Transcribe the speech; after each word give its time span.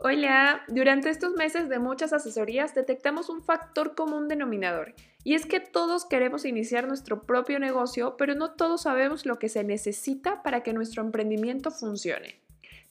Hola, 0.00 0.62
durante 0.68 1.10
estos 1.10 1.32
meses 1.32 1.68
de 1.68 1.80
muchas 1.80 2.12
asesorías 2.12 2.72
detectamos 2.72 3.28
un 3.28 3.42
factor 3.42 3.96
común 3.96 4.28
denominador, 4.28 4.94
y 5.24 5.34
es 5.34 5.44
que 5.44 5.58
todos 5.58 6.04
queremos 6.04 6.44
iniciar 6.44 6.86
nuestro 6.86 7.24
propio 7.24 7.58
negocio, 7.58 8.16
pero 8.16 8.36
no 8.36 8.52
todos 8.52 8.82
sabemos 8.82 9.26
lo 9.26 9.40
que 9.40 9.48
se 9.48 9.64
necesita 9.64 10.44
para 10.44 10.62
que 10.62 10.72
nuestro 10.72 11.02
emprendimiento 11.02 11.72
funcione. 11.72 12.40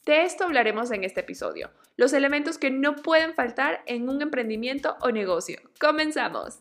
De 0.06 0.24
esto 0.24 0.44
hablaremos 0.44 0.92
en 0.92 1.06
este 1.06 1.22
episodio, 1.22 1.70
los 1.96 2.12
elementos 2.12 2.58
que 2.58 2.72
no 2.72 2.98
pueden 2.98 3.34
faltar 3.34 3.84
en 3.86 4.10
un 4.10 4.22
emprendimiento 4.22 4.98
o 5.00 5.10
negocio. 5.10 5.62
¡Comenzamos! 5.80 6.60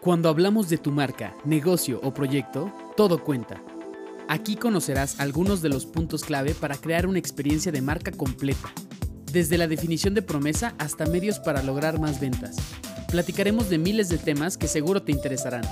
Cuando 0.00 0.30
hablamos 0.30 0.70
de 0.70 0.78
tu 0.78 0.90
marca, 0.90 1.36
negocio 1.44 2.00
o 2.02 2.14
proyecto, 2.14 2.72
todo 2.96 3.22
cuenta. 3.22 3.62
Aquí 4.26 4.56
conocerás 4.56 5.20
algunos 5.20 5.60
de 5.60 5.68
los 5.68 5.84
puntos 5.84 6.24
clave 6.24 6.54
para 6.54 6.76
crear 6.76 7.06
una 7.06 7.18
experiencia 7.18 7.70
de 7.70 7.82
marca 7.82 8.10
completa 8.10 8.72
desde 9.32 9.58
la 9.58 9.66
definición 9.66 10.14
de 10.14 10.22
promesa 10.22 10.74
hasta 10.78 11.06
medios 11.06 11.38
para 11.38 11.62
lograr 11.62 11.98
más 11.98 12.20
ventas. 12.20 12.56
Platicaremos 13.10 13.68
de 13.70 13.78
miles 13.78 14.08
de 14.08 14.18
temas 14.18 14.56
que 14.56 14.68
seguro 14.68 15.02
te 15.02 15.12
interesarán. 15.12 15.62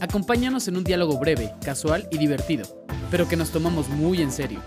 Acompáñanos 0.00 0.66
en 0.68 0.76
un 0.76 0.84
diálogo 0.84 1.18
breve, 1.18 1.52
casual 1.64 2.08
y 2.10 2.18
divertido, 2.18 2.84
pero 3.10 3.28
que 3.28 3.36
nos 3.36 3.50
tomamos 3.50 3.88
muy 3.88 4.22
en 4.22 4.32
serio. 4.32 4.62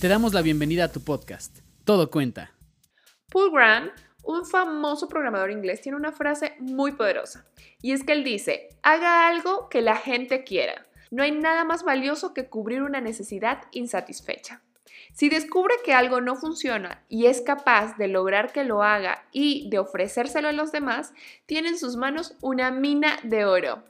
Te 0.00 0.08
damos 0.08 0.32
la 0.32 0.42
bienvenida 0.42 0.84
a 0.84 0.92
tu 0.92 1.00
podcast. 1.00 1.58
Todo 1.84 2.10
cuenta. 2.10 2.52
Paul 3.32 3.50
Graham, 3.52 3.90
un 4.22 4.46
famoso 4.46 5.08
programador 5.08 5.50
inglés, 5.50 5.80
tiene 5.80 5.96
una 5.96 6.12
frase 6.12 6.54
muy 6.60 6.92
poderosa, 6.92 7.44
y 7.82 7.92
es 7.92 8.04
que 8.04 8.12
él 8.12 8.24
dice, 8.24 8.68
haga 8.82 9.28
algo 9.28 9.68
que 9.68 9.82
la 9.82 9.96
gente 9.96 10.44
quiera. 10.44 10.86
No 11.10 11.24
hay 11.24 11.32
nada 11.32 11.64
más 11.64 11.82
valioso 11.82 12.32
que 12.34 12.48
cubrir 12.48 12.82
una 12.82 13.00
necesidad 13.00 13.62
insatisfecha. 13.72 14.62
Si 15.12 15.28
descubre 15.28 15.74
que 15.84 15.92
algo 15.92 16.20
no 16.20 16.36
funciona 16.36 17.04
y 17.08 17.26
es 17.26 17.40
capaz 17.40 17.96
de 17.96 18.08
lograr 18.08 18.52
que 18.52 18.64
lo 18.64 18.82
haga 18.82 19.24
y 19.32 19.68
de 19.70 19.78
ofrecérselo 19.78 20.48
a 20.48 20.52
los 20.52 20.72
demás, 20.72 21.12
tiene 21.46 21.68
en 21.68 21.78
sus 21.78 21.96
manos 21.96 22.36
una 22.40 22.70
mina 22.70 23.18
de 23.22 23.44
oro. 23.44 23.82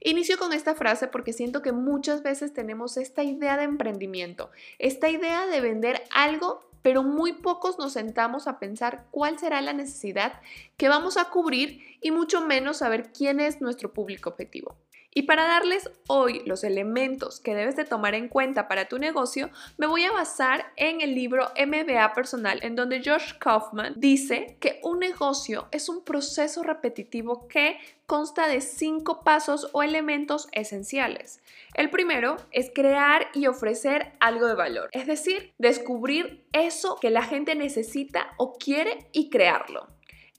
Inicio 0.00 0.38
con 0.38 0.52
esta 0.52 0.74
frase 0.74 1.08
porque 1.08 1.32
siento 1.32 1.62
que 1.62 1.72
muchas 1.72 2.22
veces 2.22 2.52
tenemos 2.52 2.96
esta 2.96 3.22
idea 3.22 3.56
de 3.56 3.64
emprendimiento, 3.64 4.50
esta 4.78 5.08
idea 5.08 5.46
de 5.46 5.60
vender 5.60 6.02
algo, 6.14 6.68
pero 6.82 7.02
muy 7.02 7.32
pocos 7.32 7.78
nos 7.78 7.94
sentamos 7.94 8.46
a 8.46 8.58
pensar 8.58 9.06
cuál 9.10 9.38
será 9.38 9.60
la 9.60 9.72
necesidad 9.72 10.40
que 10.76 10.88
vamos 10.88 11.16
a 11.16 11.30
cubrir 11.30 11.82
y 12.00 12.10
mucho 12.10 12.40
menos 12.40 12.78
saber 12.78 13.12
quién 13.12 13.40
es 13.40 13.60
nuestro 13.60 13.92
público 13.92 14.30
objetivo. 14.30 14.76
Y 15.14 15.22
para 15.22 15.46
darles 15.46 15.90
hoy 16.06 16.42
los 16.44 16.64
elementos 16.64 17.40
que 17.40 17.54
debes 17.54 17.76
de 17.76 17.84
tomar 17.84 18.14
en 18.14 18.28
cuenta 18.28 18.68
para 18.68 18.88
tu 18.88 18.98
negocio, 18.98 19.50
me 19.78 19.86
voy 19.86 20.04
a 20.04 20.12
basar 20.12 20.72
en 20.76 21.00
el 21.00 21.14
libro 21.14 21.50
MBA 21.56 22.12
Personal, 22.12 22.60
en 22.62 22.76
donde 22.76 23.02
Josh 23.04 23.32
Kaufman 23.38 23.94
dice 23.96 24.58
que 24.60 24.80
un 24.82 24.98
negocio 24.98 25.68
es 25.72 25.88
un 25.88 26.04
proceso 26.04 26.62
repetitivo 26.62 27.48
que 27.48 27.78
consta 28.06 28.48
de 28.48 28.60
cinco 28.60 29.22
pasos 29.24 29.70
o 29.72 29.82
elementos 29.82 30.48
esenciales. 30.52 31.40
El 31.74 31.90
primero 31.90 32.36
es 32.52 32.70
crear 32.74 33.28
y 33.34 33.46
ofrecer 33.46 34.12
algo 34.20 34.46
de 34.46 34.54
valor, 34.54 34.88
es 34.92 35.06
decir, 35.06 35.52
descubrir 35.58 36.46
eso 36.52 36.96
que 37.00 37.10
la 37.10 37.22
gente 37.22 37.54
necesita 37.54 38.34
o 38.36 38.58
quiere 38.58 39.08
y 39.12 39.30
crearlo. 39.30 39.88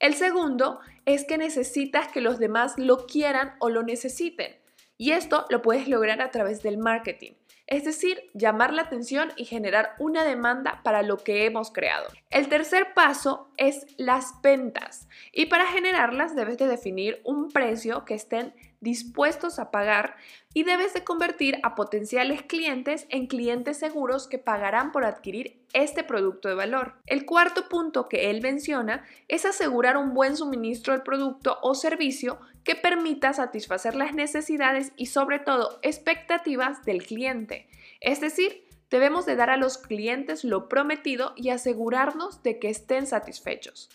El 0.00 0.14
segundo 0.14 0.80
es 1.04 1.24
que 1.24 1.38
necesitas 1.38 2.08
que 2.08 2.20
los 2.20 2.38
demás 2.38 2.74
lo 2.78 3.06
quieran 3.06 3.54
o 3.58 3.68
lo 3.68 3.82
necesiten. 3.82 4.59
Y 5.00 5.12
esto 5.12 5.46
lo 5.48 5.62
puedes 5.62 5.88
lograr 5.88 6.20
a 6.20 6.30
través 6.30 6.62
del 6.62 6.76
marketing, 6.76 7.32
es 7.66 7.84
decir, 7.84 8.20
llamar 8.34 8.74
la 8.74 8.82
atención 8.82 9.32
y 9.34 9.46
generar 9.46 9.94
una 9.98 10.24
demanda 10.24 10.82
para 10.84 11.02
lo 11.02 11.16
que 11.16 11.46
hemos 11.46 11.72
creado. 11.72 12.06
El 12.28 12.50
tercer 12.50 12.92
paso 12.92 13.50
es 13.56 13.86
las 13.96 14.42
ventas 14.42 15.08
y 15.32 15.46
para 15.46 15.64
generarlas 15.68 16.36
debes 16.36 16.58
de 16.58 16.66
definir 16.66 17.22
un 17.24 17.48
precio 17.48 18.04
que 18.04 18.12
estén 18.12 18.52
dispuestos 18.80 19.58
a 19.58 19.70
pagar 19.70 20.16
y 20.54 20.64
debes 20.64 20.94
de 20.94 21.04
convertir 21.04 21.58
a 21.62 21.74
potenciales 21.74 22.42
clientes 22.42 23.06
en 23.10 23.26
clientes 23.26 23.78
seguros 23.78 24.26
que 24.26 24.38
pagarán 24.38 24.90
por 24.90 25.04
adquirir 25.04 25.62
este 25.72 26.02
producto 26.02 26.48
de 26.48 26.54
valor. 26.54 26.94
El 27.06 27.26
cuarto 27.26 27.68
punto 27.68 28.08
que 28.08 28.30
él 28.30 28.40
menciona 28.42 29.04
es 29.28 29.44
asegurar 29.44 29.96
un 29.96 30.14
buen 30.14 30.36
suministro 30.36 30.92
del 30.92 31.02
producto 31.02 31.58
o 31.62 31.74
servicio 31.74 32.40
que 32.64 32.74
permita 32.74 33.32
satisfacer 33.32 33.94
las 33.94 34.14
necesidades 34.14 34.92
y 34.96 35.06
sobre 35.06 35.38
todo 35.38 35.78
expectativas 35.82 36.84
del 36.84 37.04
cliente. 37.04 37.68
Es 38.00 38.20
decir, 38.20 38.64
debemos 38.90 39.26
de 39.26 39.36
dar 39.36 39.50
a 39.50 39.56
los 39.56 39.78
clientes 39.78 40.42
lo 40.44 40.68
prometido 40.68 41.32
y 41.36 41.50
asegurarnos 41.50 42.42
de 42.42 42.58
que 42.58 42.70
estén 42.70 43.06
satisfechos. 43.06 43.88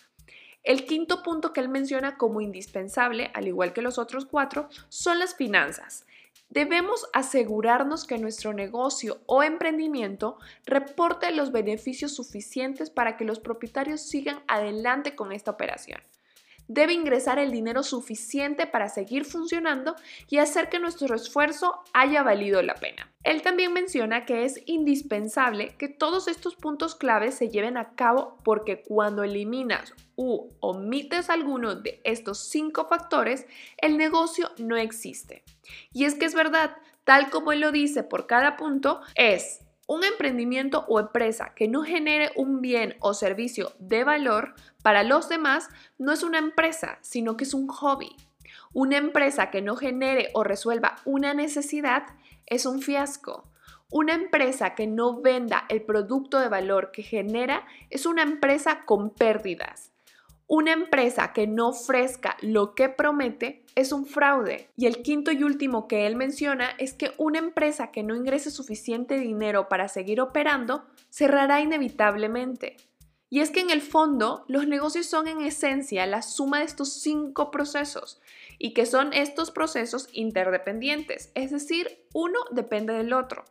El 0.66 0.84
quinto 0.84 1.22
punto 1.22 1.52
que 1.52 1.60
él 1.60 1.68
menciona 1.68 2.18
como 2.18 2.40
indispensable, 2.40 3.30
al 3.34 3.46
igual 3.46 3.72
que 3.72 3.82
los 3.82 3.98
otros 3.98 4.26
cuatro, 4.26 4.68
son 4.88 5.20
las 5.20 5.36
finanzas. 5.36 6.04
Debemos 6.50 7.06
asegurarnos 7.12 8.04
que 8.04 8.18
nuestro 8.18 8.52
negocio 8.52 9.20
o 9.26 9.44
emprendimiento 9.44 10.38
reporte 10.64 11.30
los 11.30 11.52
beneficios 11.52 12.16
suficientes 12.16 12.90
para 12.90 13.16
que 13.16 13.24
los 13.24 13.38
propietarios 13.38 14.00
sigan 14.00 14.42
adelante 14.48 15.14
con 15.14 15.30
esta 15.30 15.52
operación 15.52 16.00
debe 16.68 16.92
ingresar 16.92 17.38
el 17.38 17.50
dinero 17.50 17.82
suficiente 17.82 18.66
para 18.66 18.88
seguir 18.88 19.24
funcionando 19.24 19.96
y 20.28 20.38
hacer 20.38 20.68
que 20.68 20.78
nuestro 20.78 21.14
esfuerzo 21.14 21.80
haya 21.92 22.22
valido 22.22 22.62
la 22.62 22.74
pena. 22.74 23.12
Él 23.24 23.42
también 23.42 23.72
menciona 23.72 24.24
que 24.24 24.44
es 24.44 24.60
indispensable 24.66 25.74
que 25.78 25.88
todos 25.88 26.28
estos 26.28 26.54
puntos 26.54 26.94
claves 26.94 27.34
se 27.34 27.48
lleven 27.48 27.76
a 27.76 27.94
cabo 27.94 28.38
porque 28.44 28.82
cuando 28.82 29.24
eliminas 29.24 29.94
u 30.14 30.48
omites 30.60 31.28
alguno 31.28 31.74
de 31.74 32.00
estos 32.04 32.38
cinco 32.38 32.86
factores, 32.86 33.46
el 33.78 33.96
negocio 33.96 34.50
no 34.58 34.76
existe. 34.76 35.44
Y 35.92 36.04
es 36.04 36.14
que 36.14 36.24
es 36.24 36.34
verdad, 36.34 36.76
tal 37.04 37.30
como 37.30 37.52
él 37.52 37.60
lo 37.60 37.72
dice 37.72 38.02
por 38.02 38.26
cada 38.26 38.56
punto, 38.56 39.00
es 39.14 39.65
un 39.86 40.04
emprendimiento 40.04 40.84
o 40.88 40.98
empresa 40.98 41.52
que 41.54 41.68
no 41.68 41.82
genere 41.82 42.32
un 42.34 42.60
bien 42.60 42.96
o 43.00 43.14
servicio 43.14 43.72
de 43.78 44.04
valor 44.04 44.54
para 44.82 45.04
los 45.04 45.28
demás 45.28 45.68
no 45.98 46.12
es 46.12 46.22
una 46.22 46.38
empresa, 46.38 46.98
sino 47.02 47.36
que 47.36 47.44
es 47.44 47.54
un 47.54 47.68
hobby. 47.68 48.16
Una 48.72 48.96
empresa 48.96 49.50
que 49.50 49.62
no 49.62 49.76
genere 49.76 50.30
o 50.34 50.44
resuelva 50.44 50.96
una 51.04 51.34
necesidad 51.34 52.04
es 52.46 52.66
un 52.66 52.82
fiasco. 52.82 53.44
Una 53.90 54.14
empresa 54.14 54.74
que 54.74 54.88
no 54.88 55.20
venda 55.20 55.64
el 55.68 55.82
producto 55.82 56.40
de 56.40 56.48
valor 56.48 56.90
que 56.90 57.02
genera 57.02 57.64
es 57.88 58.06
una 58.06 58.22
empresa 58.22 58.84
con 58.84 59.10
pérdidas. 59.10 59.92
Una 60.48 60.72
empresa 60.72 61.32
que 61.32 61.48
no 61.48 61.70
ofrezca 61.70 62.36
lo 62.40 62.76
que 62.76 62.88
promete 62.88 63.64
es 63.74 63.90
un 63.90 64.06
fraude. 64.06 64.70
Y 64.76 64.86
el 64.86 65.02
quinto 65.02 65.32
y 65.32 65.42
último 65.42 65.88
que 65.88 66.06
él 66.06 66.14
menciona 66.14 66.70
es 66.78 66.94
que 66.94 67.12
una 67.18 67.40
empresa 67.40 67.90
que 67.90 68.04
no 68.04 68.14
ingrese 68.14 68.52
suficiente 68.52 69.18
dinero 69.18 69.68
para 69.68 69.88
seguir 69.88 70.20
operando 70.20 70.84
cerrará 71.10 71.60
inevitablemente. 71.60 72.76
Y 73.28 73.40
es 73.40 73.50
que 73.50 73.60
en 73.60 73.70
el 73.70 73.82
fondo 73.82 74.44
los 74.46 74.68
negocios 74.68 75.06
son 75.06 75.26
en 75.26 75.40
esencia 75.40 76.06
la 76.06 76.22
suma 76.22 76.60
de 76.60 76.66
estos 76.66 76.92
cinco 76.92 77.50
procesos 77.50 78.20
y 78.58 78.72
que 78.72 78.86
son 78.86 79.12
estos 79.12 79.50
procesos 79.50 80.08
interdependientes, 80.12 81.32
es 81.34 81.50
decir, 81.50 82.06
uno 82.14 82.38
depende 82.52 82.92
del 82.92 83.12
otro. 83.12 83.44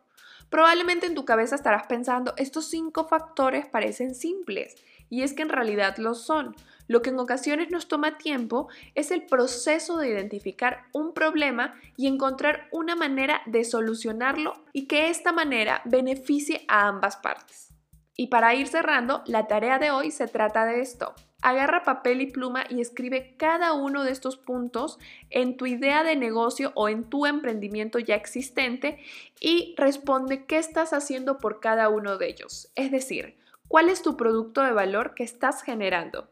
Probablemente 0.49 1.07
en 1.07 1.15
tu 1.15 1.25
cabeza 1.25 1.55
estarás 1.55 1.87
pensando, 1.87 2.33
estos 2.37 2.65
cinco 2.65 3.05
factores 3.07 3.67
parecen 3.67 4.15
simples 4.15 4.75
y 5.09 5.23
es 5.23 5.33
que 5.33 5.41
en 5.41 5.49
realidad 5.49 5.97
lo 5.97 6.13
son. 6.13 6.55
Lo 6.87 7.01
que 7.01 7.09
en 7.09 7.19
ocasiones 7.19 7.71
nos 7.71 7.87
toma 7.87 8.17
tiempo 8.17 8.67
es 8.93 9.11
el 9.11 9.25
proceso 9.25 9.97
de 9.97 10.09
identificar 10.09 10.85
un 10.93 11.13
problema 11.13 11.75
y 11.97 12.07
encontrar 12.07 12.67
una 12.71 12.95
manera 12.95 13.41
de 13.45 13.63
solucionarlo 13.63 14.53
y 14.73 14.87
que 14.87 15.09
esta 15.09 15.31
manera 15.31 15.81
beneficie 15.85 16.65
a 16.67 16.87
ambas 16.87 17.17
partes. 17.17 17.69
Y 18.15 18.27
para 18.27 18.55
ir 18.55 18.67
cerrando, 18.67 19.23
la 19.25 19.47
tarea 19.47 19.77
de 19.77 19.91
hoy 19.91 20.11
se 20.11 20.27
trata 20.27 20.65
de 20.65 20.79
esto. 20.79 21.13
Agarra 21.41 21.83
papel 21.83 22.21
y 22.21 22.27
pluma 22.27 22.63
y 22.69 22.81
escribe 22.81 23.35
cada 23.37 23.73
uno 23.73 24.03
de 24.03 24.11
estos 24.11 24.37
puntos 24.37 24.97
en 25.29 25.57
tu 25.57 25.65
idea 25.65 26.03
de 26.03 26.15
negocio 26.15 26.71
o 26.75 26.87
en 26.87 27.03
tu 27.03 27.25
emprendimiento 27.25 27.99
ya 27.99 28.15
existente 28.15 28.99
y 29.39 29.75
responde 29.77 30.45
qué 30.45 30.57
estás 30.57 30.93
haciendo 30.93 31.37
por 31.37 31.59
cada 31.59 31.89
uno 31.89 32.17
de 32.17 32.29
ellos. 32.29 32.71
Es 32.75 32.89
decir, 32.89 33.35
¿Cuál 33.67 33.89
es 33.89 34.03
tu 34.03 34.15
producto 34.15 34.61
de 34.61 34.71
valor 34.71 35.15
que 35.15 35.23
estás 35.23 35.63
generando? 35.63 36.27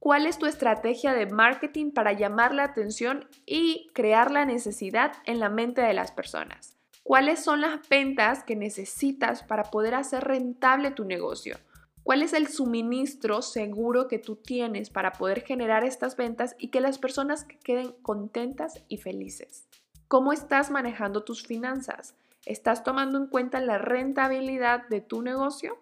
¿Cuál 0.00 0.24
es 0.24 0.38
tu 0.38 0.46
estrategia 0.46 1.12
de 1.12 1.26
marketing 1.26 1.90
para 1.90 2.14
llamar 2.14 2.54
la 2.54 2.64
atención 2.64 3.28
y 3.44 3.90
crear 3.92 4.30
la 4.30 4.46
necesidad 4.46 5.12
en 5.26 5.40
la 5.40 5.50
mente 5.50 5.82
de 5.82 5.92
las 5.92 6.10
personas? 6.10 6.74
¿Cuáles 7.02 7.44
son 7.44 7.60
las 7.60 7.86
ventas 7.86 8.42
que 8.42 8.56
necesitas 8.56 9.42
para 9.42 9.64
poder 9.64 9.94
hacer 9.94 10.24
rentable 10.24 10.90
tu 10.90 11.04
negocio? 11.04 11.58
¿Cuál 12.02 12.22
es 12.22 12.32
el 12.32 12.48
suministro 12.48 13.42
seguro 13.42 14.08
que 14.08 14.18
tú 14.18 14.36
tienes 14.36 14.88
para 14.88 15.12
poder 15.12 15.42
generar 15.42 15.84
estas 15.84 16.16
ventas 16.16 16.56
y 16.58 16.68
que 16.68 16.80
las 16.80 16.96
personas 16.96 17.46
queden 17.62 17.92
contentas 18.00 18.82
y 18.88 18.96
felices? 18.96 19.68
¿Cómo 20.08 20.32
estás 20.32 20.70
manejando 20.70 21.24
tus 21.24 21.46
finanzas? 21.46 22.14
¿Estás 22.46 22.84
tomando 22.84 23.18
en 23.18 23.26
cuenta 23.26 23.60
la 23.60 23.76
rentabilidad 23.76 24.88
de 24.88 25.02
tu 25.02 25.20
negocio? 25.20 25.76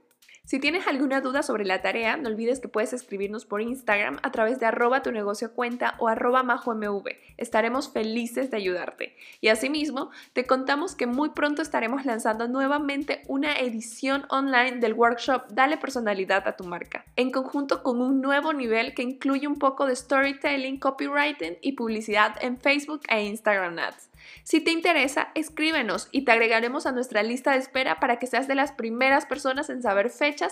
Si 0.48 0.58
tienes 0.58 0.86
alguna 0.86 1.20
duda 1.20 1.42
sobre 1.42 1.66
la 1.66 1.82
tarea, 1.82 2.16
no 2.16 2.30
olvides 2.30 2.58
que 2.58 2.68
puedes 2.68 2.94
escribirnos 2.94 3.44
por 3.44 3.60
Instagram 3.60 4.16
a 4.22 4.30
través 4.30 4.58
de 4.58 4.64
arroba 4.64 5.02
tu 5.02 5.12
negocio 5.12 5.52
cuenta 5.52 5.94
o 5.98 6.08
arroba 6.08 6.42
majomv. 6.42 7.04
Estaremos 7.36 7.92
felices 7.92 8.50
de 8.50 8.56
ayudarte. 8.56 9.14
Y 9.42 9.48
asimismo, 9.48 10.10
te 10.32 10.46
contamos 10.46 10.94
que 10.94 11.06
muy 11.06 11.28
pronto 11.28 11.60
estaremos 11.60 12.06
lanzando 12.06 12.48
nuevamente 12.48 13.20
una 13.28 13.58
edición 13.58 14.24
online 14.30 14.78
del 14.78 14.94
workshop 14.94 15.48
Dale 15.50 15.76
personalidad 15.76 16.48
a 16.48 16.56
tu 16.56 16.64
marca, 16.64 17.04
en 17.16 17.30
conjunto 17.30 17.82
con 17.82 18.00
un 18.00 18.22
nuevo 18.22 18.54
nivel 18.54 18.94
que 18.94 19.02
incluye 19.02 19.46
un 19.46 19.58
poco 19.58 19.84
de 19.84 19.96
storytelling, 19.96 20.80
copywriting 20.80 21.58
y 21.60 21.72
publicidad 21.72 22.36
en 22.40 22.58
Facebook 22.58 23.02
e 23.10 23.22
Instagram 23.22 23.78
Ads. 23.78 24.08
Si 24.42 24.60
te 24.60 24.70
interesa, 24.70 25.28
escríbenos 25.34 26.08
y 26.10 26.22
te 26.22 26.32
agregaremos 26.32 26.86
a 26.86 26.92
nuestra 26.92 27.22
lista 27.22 27.52
de 27.52 27.58
espera 27.58 28.00
para 28.00 28.18
que 28.18 28.26
seas 28.26 28.48
de 28.48 28.54
las 28.54 28.72
primeras 28.72 29.26
personas 29.26 29.70
en 29.70 29.82
saber 29.82 30.10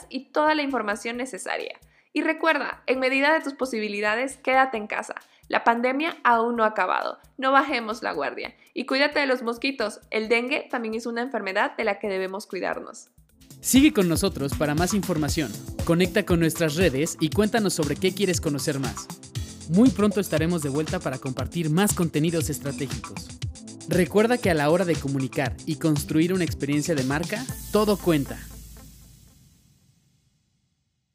y 0.09 0.31
toda 0.33 0.55
la 0.55 0.63
información 0.63 1.17
necesaria. 1.17 1.79
Y 2.13 2.23
recuerda, 2.23 2.83
en 2.87 2.99
medida 2.99 3.33
de 3.33 3.41
tus 3.41 3.55
posibilidades, 3.55 4.39
quédate 4.39 4.79
en 4.79 4.87
casa. 4.87 5.15
La 5.49 5.65
pandemia 5.65 6.17
aún 6.25 6.57
no 6.57 6.65
ha 6.65 6.69
acabado. 6.69 7.19
No 7.37 7.53
bajemos 7.53 8.03
la 8.03 8.13
guardia. 8.13 8.55
Y 8.75 8.87
cuídate 8.87 9.21
de 9.21 9.27
los 9.27 9.43
mosquitos. 9.43 10.01
El 10.11 10.29
dengue 10.29 10.67
también 10.71 10.95
es 10.95 11.07
una 11.07 11.23
enfermedad 11.23 11.77
de 11.77 11.85
la 11.85 11.99
que 11.99 12.09
debemos 12.09 12.47
cuidarnos. 12.47 13.11
Sigue 13.61 13.93
con 13.93 14.09
nosotros 14.09 14.55
para 14.55 14.75
más 14.75 14.95
información. 14.95 15.53
Conecta 15.85 16.25
con 16.25 16.41
nuestras 16.41 16.77
redes 16.77 17.17
y 17.21 17.31
cuéntanos 17.31 17.75
sobre 17.75 17.97
qué 17.97 18.15
quieres 18.15 18.41
conocer 18.41 18.81
más. 18.81 19.07
Muy 19.69 19.91
pronto 19.91 20.21
estaremos 20.21 20.63
de 20.63 20.69
vuelta 20.69 21.01
para 21.01 21.19
compartir 21.19 21.71
más 21.71 21.93
contenidos 21.93 22.51
estratégicos. 22.51 23.29
Recuerda 23.89 24.39
que 24.39 24.51
a 24.51 24.55
la 24.55 24.71
hora 24.71 24.85
de 24.85 24.97
comunicar 24.97 25.57
y 25.67 25.77
construir 25.77 26.33
una 26.33 26.45
experiencia 26.45 26.95
de 26.95 27.05
marca, 27.05 27.45
todo 27.73 27.97
cuenta. 27.97 28.39